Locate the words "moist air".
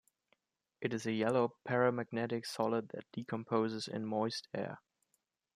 4.07-4.79